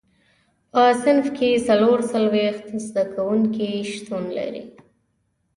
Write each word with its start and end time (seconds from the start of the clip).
په 0.71 0.81
صنف 1.01 1.25
کې 1.37 1.49
څلور 1.67 1.97
څلوېښت 2.11 2.67
زده 2.87 3.03
کوونکي 3.13 3.69
شتون 3.91 4.23
لري. 4.37 4.63